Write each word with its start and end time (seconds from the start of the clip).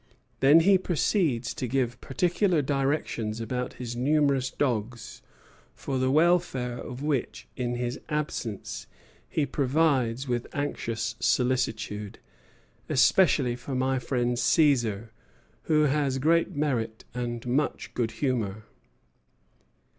Then 0.39 0.61
he 0.61 0.79
proceeds 0.79 1.53
to 1.53 1.67
give 1.67 2.01
particular 2.01 2.63
directions 2.63 3.39
about 3.39 3.73
his 3.73 3.95
numerous 3.95 4.49
dogs, 4.49 5.21
for 5.75 5.99
the 5.99 6.09
welfare 6.09 6.79
of 6.79 7.03
which 7.03 7.47
in 7.55 7.75
his 7.75 7.99
absence 8.09 8.87
he 9.29 9.45
provides 9.45 10.27
with 10.27 10.47
anxious 10.53 11.13
solicitude, 11.19 12.17
especially 12.89 13.55
for 13.55 13.75
"my 13.75 13.99
friend 13.99 14.37
Cæsar, 14.37 15.09
who 15.65 15.81
has 15.83 16.17
great 16.17 16.55
merit 16.55 17.05
and 17.13 17.45
much 17.45 17.93
good 17.93 18.09
humor." 18.09 18.63